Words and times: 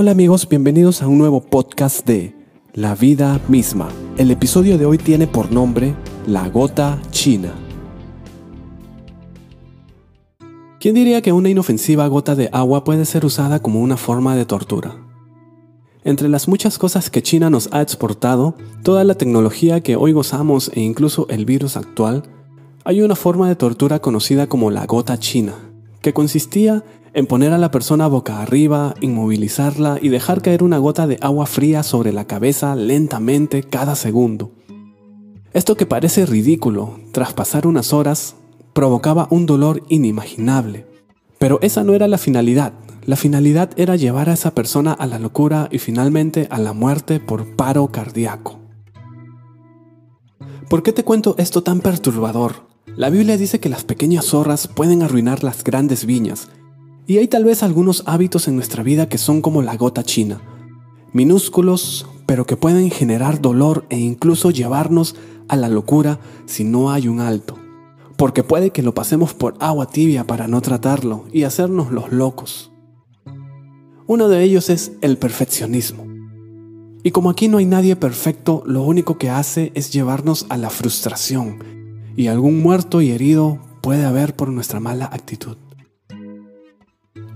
Hola 0.00 0.12
amigos, 0.12 0.48
bienvenidos 0.48 1.02
a 1.02 1.08
un 1.08 1.18
nuevo 1.18 1.40
podcast 1.40 2.06
de 2.06 2.32
La 2.72 2.94
vida 2.94 3.40
misma. 3.48 3.88
El 4.16 4.30
episodio 4.30 4.78
de 4.78 4.86
hoy 4.86 4.96
tiene 4.96 5.26
por 5.26 5.50
nombre 5.50 5.92
La 6.24 6.48
gota 6.48 7.02
china. 7.10 7.52
¿Quién 10.78 10.94
diría 10.94 11.20
que 11.20 11.32
una 11.32 11.48
inofensiva 11.48 12.06
gota 12.06 12.36
de 12.36 12.48
agua 12.52 12.84
puede 12.84 13.06
ser 13.06 13.26
usada 13.26 13.60
como 13.60 13.80
una 13.80 13.96
forma 13.96 14.36
de 14.36 14.44
tortura? 14.44 15.04
Entre 16.04 16.28
las 16.28 16.46
muchas 16.46 16.78
cosas 16.78 17.10
que 17.10 17.20
China 17.20 17.50
nos 17.50 17.68
ha 17.72 17.82
exportado, 17.82 18.54
toda 18.84 19.02
la 19.02 19.16
tecnología 19.16 19.80
que 19.80 19.96
hoy 19.96 20.12
gozamos 20.12 20.70
e 20.74 20.80
incluso 20.80 21.26
el 21.28 21.44
virus 21.44 21.76
actual, 21.76 22.22
hay 22.84 23.02
una 23.02 23.16
forma 23.16 23.48
de 23.48 23.56
tortura 23.56 23.98
conocida 23.98 24.46
como 24.46 24.70
la 24.70 24.86
gota 24.86 25.18
china, 25.18 25.54
que 26.00 26.12
consistía 26.12 26.84
en 27.14 27.26
poner 27.26 27.52
a 27.52 27.58
la 27.58 27.70
persona 27.70 28.06
boca 28.06 28.40
arriba, 28.40 28.94
inmovilizarla 29.00 29.98
y 30.00 30.08
dejar 30.08 30.42
caer 30.42 30.62
una 30.62 30.78
gota 30.78 31.06
de 31.06 31.18
agua 31.20 31.46
fría 31.46 31.82
sobre 31.82 32.12
la 32.12 32.26
cabeza 32.26 32.76
lentamente 32.76 33.62
cada 33.62 33.96
segundo. 33.96 34.52
Esto 35.52 35.76
que 35.76 35.86
parece 35.86 36.26
ridículo, 36.26 37.00
tras 37.12 37.32
pasar 37.32 37.66
unas 37.66 37.92
horas, 37.92 38.36
provocaba 38.72 39.26
un 39.30 39.46
dolor 39.46 39.82
inimaginable. 39.88 40.86
Pero 41.38 41.58
esa 41.62 41.82
no 41.82 41.94
era 41.94 42.06
la 42.06 42.18
finalidad. 42.18 42.74
La 43.06 43.16
finalidad 43.16 43.70
era 43.76 43.96
llevar 43.96 44.28
a 44.28 44.34
esa 44.34 44.54
persona 44.54 44.92
a 44.92 45.06
la 45.06 45.18
locura 45.18 45.68
y 45.72 45.78
finalmente 45.78 46.46
a 46.50 46.58
la 46.58 46.74
muerte 46.74 47.20
por 47.20 47.56
paro 47.56 47.88
cardíaco. 47.88 48.58
¿Por 50.68 50.82
qué 50.82 50.92
te 50.92 51.02
cuento 51.02 51.34
esto 51.38 51.62
tan 51.62 51.80
perturbador? 51.80 52.67
La 52.98 53.10
Biblia 53.10 53.36
dice 53.36 53.60
que 53.60 53.68
las 53.68 53.84
pequeñas 53.84 54.24
zorras 54.24 54.66
pueden 54.66 55.04
arruinar 55.04 55.44
las 55.44 55.62
grandes 55.62 56.04
viñas 56.04 56.48
y 57.06 57.18
hay 57.18 57.28
tal 57.28 57.44
vez 57.44 57.62
algunos 57.62 58.02
hábitos 58.06 58.48
en 58.48 58.56
nuestra 58.56 58.82
vida 58.82 59.08
que 59.08 59.18
son 59.18 59.40
como 59.40 59.62
la 59.62 59.76
gota 59.76 60.02
china, 60.02 60.40
minúsculos, 61.12 62.08
pero 62.26 62.44
que 62.44 62.56
pueden 62.56 62.90
generar 62.90 63.40
dolor 63.40 63.86
e 63.88 63.98
incluso 63.98 64.50
llevarnos 64.50 65.14
a 65.46 65.54
la 65.54 65.68
locura 65.68 66.18
si 66.46 66.64
no 66.64 66.90
hay 66.90 67.06
un 67.06 67.20
alto. 67.20 67.56
Porque 68.16 68.42
puede 68.42 68.70
que 68.70 68.82
lo 68.82 68.94
pasemos 68.94 69.32
por 69.32 69.54
agua 69.60 69.86
tibia 69.86 70.26
para 70.26 70.48
no 70.48 70.60
tratarlo 70.60 71.24
y 71.32 71.44
hacernos 71.44 71.92
los 71.92 72.10
locos. 72.10 72.72
Uno 74.08 74.28
de 74.28 74.42
ellos 74.42 74.70
es 74.70 74.90
el 75.02 75.18
perfeccionismo. 75.18 76.04
Y 77.04 77.12
como 77.12 77.30
aquí 77.30 77.46
no 77.46 77.58
hay 77.58 77.64
nadie 77.64 77.94
perfecto, 77.94 78.64
lo 78.66 78.82
único 78.82 79.18
que 79.18 79.30
hace 79.30 79.70
es 79.76 79.92
llevarnos 79.92 80.46
a 80.48 80.56
la 80.56 80.68
frustración. 80.68 81.77
Y 82.18 82.26
algún 82.26 82.60
muerto 82.60 83.00
y 83.00 83.12
herido 83.12 83.60
puede 83.80 84.04
haber 84.04 84.34
por 84.34 84.48
nuestra 84.48 84.80
mala 84.80 85.04
actitud. 85.04 85.56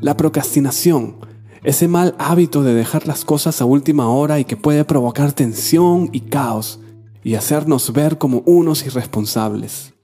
La 0.01 0.17
procrastinación, 0.17 1.19
ese 1.63 1.87
mal 1.87 2.17
hábito 2.19 2.65
de 2.65 2.75
dejar 2.75 3.07
las 3.07 3.25
cosas 3.25 3.61
a 3.61 3.65
última 3.65 4.09
hora 4.09 4.41
y 4.41 4.45
que 4.45 4.57
puede 4.57 4.85
provocar 4.85 5.33
tensión 5.35 6.09
y 6.11 6.23
caos 6.23 6.81
y 7.23 7.37
hacernos 7.37 7.93
ver 7.93 8.19
como 8.19 8.43
unos 8.45 8.85
irresponsables. 8.85 9.95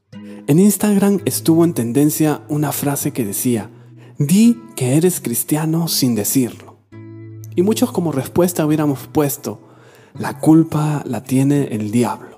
En 0.47 0.61
Instagram 0.61 1.23
estuvo 1.25 1.65
en 1.65 1.75
tendencia 1.75 2.42
una 2.48 2.70
frase 2.70 3.11
que 3.11 3.27
decía, 3.27 3.70
di 4.17 4.61
que 4.77 4.95
eres 4.95 5.20
cristiano 5.20 5.89
sin 5.89 6.15
decirlo. 6.15 6.77
Y 7.57 7.63
muchos 7.63 7.91
como 7.91 8.13
respuesta 8.13 8.65
hubiéramos 8.65 9.09
puesto, 9.09 9.61
la 10.17 10.39
culpa 10.39 11.03
la 11.05 11.25
tiene 11.25 11.65
el 11.73 11.91
diablo. 11.91 12.38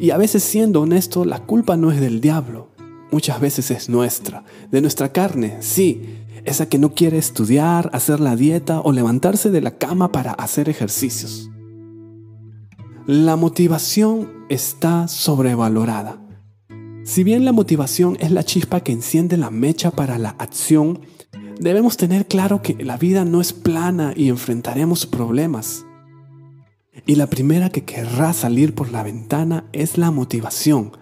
Y 0.00 0.12
a 0.12 0.16
veces 0.16 0.42
siendo 0.42 0.80
honesto, 0.80 1.26
la 1.26 1.40
culpa 1.40 1.76
no 1.76 1.92
es 1.92 2.00
del 2.00 2.22
diablo, 2.22 2.70
muchas 3.12 3.38
veces 3.38 3.70
es 3.70 3.90
nuestra, 3.90 4.44
de 4.70 4.80
nuestra 4.80 5.12
carne, 5.12 5.58
sí, 5.60 6.16
esa 6.46 6.70
que 6.70 6.78
no 6.78 6.94
quiere 6.94 7.18
estudiar, 7.18 7.90
hacer 7.92 8.18
la 8.18 8.34
dieta 8.34 8.80
o 8.80 8.92
levantarse 8.92 9.50
de 9.50 9.60
la 9.60 9.76
cama 9.76 10.10
para 10.10 10.32
hacer 10.32 10.70
ejercicios. 10.70 11.50
La 13.06 13.36
motivación 13.36 14.46
está 14.48 15.06
sobrevalorada. 15.06 16.18
Si 17.04 17.22
bien 17.22 17.44
la 17.44 17.52
motivación 17.52 18.16
es 18.20 18.30
la 18.30 18.42
chispa 18.42 18.80
que 18.80 18.92
enciende 18.92 19.36
la 19.36 19.50
mecha 19.50 19.90
para 19.90 20.16
la 20.16 20.30
acción, 20.38 21.00
debemos 21.58 21.98
tener 21.98 22.26
claro 22.26 22.62
que 22.62 22.74
la 22.82 22.96
vida 22.96 23.26
no 23.26 23.42
es 23.42 23.52
plana 23.52 24.14
y 24.16 24.30
enfrentaremos 24.30 25.04
problemas. 25.04 25.84
Y 27.06 27.14
la 27.14 27.28
primera 27.28 27.70
que 27.70 27.84
querrá 27.84 28.32
salir 28.32 28.74
por 28.74 28.90
la 28.90 29.02
ventana 29.02 29.68
es 29.72 29.98
la 29.98 30.10
motivación. 30.10 30.92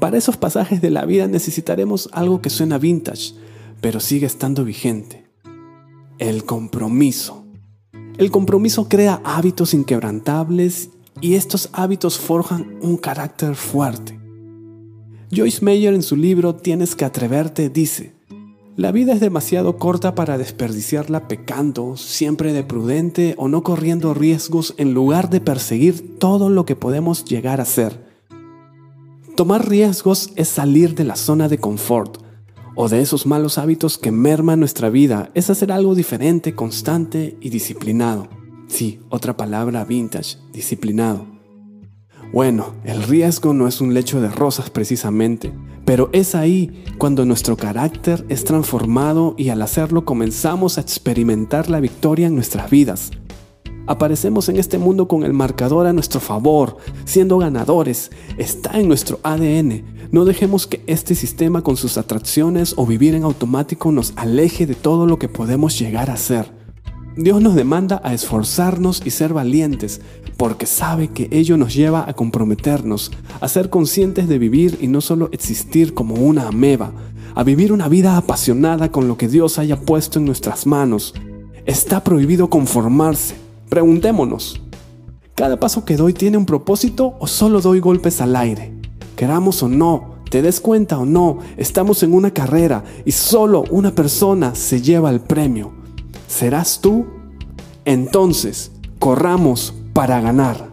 Para 0.00 0.16
esos 0.16 0.36
pasajes 0.36 0.80
de 0.80 0.90
la 0.90 1.04
vida 1.04 1.26
necesitaremos 1.26 2.08
algo 2.12 2.40
que 2.40 2.50
suena 2.50 2.78
vintage, 2.78 3.34
pero 3.80 4.00
sigue 4.00 4.26
estando 4.26 4.64
vigente. 4.64 5.26
El 6.18 6.44
compromiso. 6.44 7.46
El 8.16 8.30
compromiso 8.30 8.88
crea 8.88 9.20
hábitos 9.24 9.74
inquebrantables 9.74 10.90
y 11.20 11.34
estos 11.34 11.68
hábitos 11.72 12.18
forjan 12.18 12.78
un 12.80 12.96
carácter 12.96 13.54
fuerte. 13.54 14.18
Joyce 15.30 15.64
Meyer 15.64 15.94
en 15.94 16.02
su 16.02 16.16
libro 16.16 16.54
Tienes 16.54 16.96
que 16.96 17.04
atreverte 17.04 17.68
dice, 17.68 18.17
la 18.78 18.92
vida 18.92 19.12
es 19.12 19.18
demasiado 19.18 19.76
corta 19.76 20.14
para 20.14 20.38
desperdiciarla 20.38 21.26
pecando, 21.26 21.96
siempre 21.96 22.52
de 22.52 22.62
prudente 22.62 23.34
o 23.36 23.48
no 23.48 23.64
corriendo 23.64 24.14
riesgos 24.14 24.74
en 24.78 24.94
lugar 24.94 25.30
de 25.30 25.40
perseguir 25.40 26.16
todo 26.20 26.48
lo 26.48 26.64
que 26.64 26.76
podemos 26.76 27.24
llegar 27.24 27.60
a 27.60 27.64
ser. 27.64 28.06
Tomar 29.34 29.68
riesgos 29.68 30.30
es 30.36 30.46
salir 30.46 30.94
de 30.94 31.02
la 31.02 31.16
zona 31.16 31.48
de 31.48 31.58
confort, 31.58 32.22
o 32.76 32.88
de 32.88 33.00
esos 33.00 33.26
malos 33.26 33.58
hábitos 33.58 33.98
que 33.98 34.12
merman 34.12 34.60
nuestra 34.60 34.90
vida 34.90 35.32
es 35.34 35.50
hacer 35.50 35.72
algo 35.72 35.96
diferente, 35.96 36.54
constante 36.54 37.36
y 37.40 37.50
disciplinado. 37.50 38.28
Sí, 38.68 39.00
otra 39.08 39.36
palabra 39.36 39.84
vintage, 39.84 40.36
disciplinado. 40.52 41.26
Bueno, 42.32 42.74
el 42.84 43.02
riesgo 43.02 43.54
no 43.54 43.66
es 43.66 43.80
un 43.80 43.92
lecho 43.92 44.20
de 44.20 44.28
rosas 44.28 44.70
precisamente, 44.70 45.52
pero 45.88 46.10
es 46.12 46.34
ahí 46.34 46.84
cuando 46.98 47.24
nuestro 47.24 47.56
carácter 47.56 48.22
es 48.28 48.44
transformado 48.44 49.34
y 49.38 49.48
al 49.48 49.62
hacerlo 49.62 50.04
comenzamos 50.04 50.76
a 50.76 50.82
experimentar 50.82 51.70
la 51.70 51.80
victoria 51.80 52.26
en 52.26 52.34
nuestras 52.34 52.68
vidas. 52.68 53.10
Aparecemos 53.86 54.50
en 54.50 54.58
este 54.58 54.76
mundo 54.76 55.08
con 55.08 55.22
el 55.22 55.32
marcador 55.32 55.86
a 55.86 55.94
nuestro 55.94 56.20
favor, 56.20 56.76
siendo 57.06 57.38
ganadores, 57.38 58.10
está 58.36 58.78
en 58.78 58.86
nuestro 58.86 59.18
ADN, 59.22 60.10
no 60.12 60.26
dejemos 60.26 60.66
que 60.66 60.82
este 60.86 61.14
sistema 61.14 61.62
con 61.62 61.78
sus 61.78 61.96
atracciones 61.96 62.74
o 62.76 62.84
vivir 62.84 63.14
en 63.14 63.22
automático 63.22 63.90
nos 63.90 64.12
aleje 64.16 64.66
de 64.66 64.74
todo 64.74 65.06
lo 65.06 65.18
que 65.18 65.30
podemos 65.30 65.78
llegar 65.78 66.10
a 66.10 66.18
ser. 66.18 66.57
Dios 67.20 67.42
nos 67.42 67.56
demanda 67.56 68.00
a 68.04 68.14
esforzarnos 68.14 69.02
y 69.04 69.10
ser 69.10 69.34
valientes, 69.34 70.00
porque 70.36 70.66
sabe 70.66 71.08
que 71.08 71.26
ello 71.32 71.56
nos 71.56 71.74
lleva 71.74 72.08
a 72.08 72.14
comprometernos, 72.14 73.10
a 73.40 73.48
ser 73.48 73.70
conscientes 73.70 74.28
de 74.28 74.38
vivir 74.38 74.78
y 74.80 74.86
no 74.86 75.00
solo 75.00 75.28
existir 75.32 75.94
como 75.94 76.14
una 76.14 76.46
ameba, 76.46 76.92
a 77.34 77.42
vivir 77.42 77.72
una 77.72 77.88
vida 77.88 78.16
apasionada 78.16 78.92
con 78.92 79.08
lo 79.08 79.18
que 79.18 79.26
Dios 79.26 79.58
haya 79.58 79.80
puesto 79.80 80.20
en 80.20 80.26
nuestras 80.26 80.64
manos. 80.64 81.12
Está 81.66 82.04
prohibido 82.04 82.48
conformarse. 82.50 83.34
Preguntémonos, 83.68 84.62
¿cada 85.34 85.58
paso 85.58 85.84
que 85.84 85.96
doy 85.96 86.12
tiene 86.12 86.38
un 86.38 86.46
propósito 86.46 87.16
o 87.18 87.26
solo 87.26 87.60
doy 87.60 87.80
golpes 87.80 88.20
al 88.20 88.36
aire? 88.36 88.72
Queramos 89.16 89.60
o 89.64 89.68
no, 89.68 90.22
te 90.30 90.40
des 90.40 90.60
cuenta 90.60 91.00
o 91.00 91.04
no, 91.04 91.40
estamos 91.56 92.04
en 92.04 92.14
una 92.14 92.30
carrera 92.30 92.84
y 93.04 93.10
solo 93.10 93.64
una 93.72 93.92
persona 93.92 94.54
se 94.54 94.80
lleva 94.82 95.10
el 95.10 95.18
premio. 95.18 95.77
¿Serás 96.28 96.80
tú? 96.82 97.06
Entonces, 97.86 98.70
corramos 98.98 99.74
para 99.94 100.20
ganar. 100.20 100.67